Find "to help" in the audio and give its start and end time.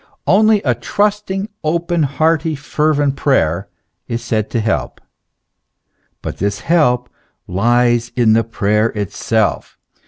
4.49-4.99